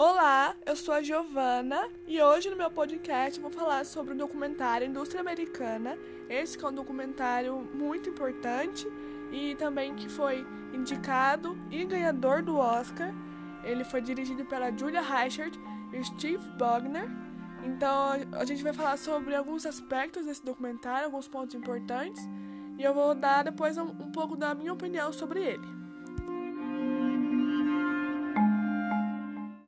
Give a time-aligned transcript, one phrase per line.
[0.00, 4.86] Olá, eu sou a Giovana e hoje no meu podcast vou falar sobre o documentário
[4.86, 5.98] Indústria Americana.
[6.28, 8.86] Esse é um documentário muito importante
[9.32, 13.12] e também que foi indicado e ganhador do Oscar.
[13.64, 15.58] Ele foi dirigido pela Julia Reichert
[15.92, 17.08] e Steve Bogner.
[17.64, 22.22] Então a gente vai falar sobre alguns aspectos desse documentário, alguns pontos importantes,
[22.78, 25.87] e eu vou dar depois um, um pouco da minha opinião sobre ele.